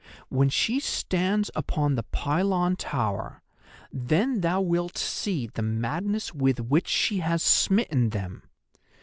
When 0.29 0.49
she 0.49 0.79
stands 0.79 1.51
upon 1.53 1.93
the 1.93 2.01
pylon 2.01 2.75
tower, 2.75 3.43
then 3.93 4.41
thou 4.41 4.59
wilt 4.59 4.97
see 4.97 5.45
the 5.45 5.61
madness 5.61 6.33
with 6.33 6.59
which 6.59 6.87
she 6.87 7.19
has 7.19 7.43
smitten 7.43 8.09
them. 8.09 8.41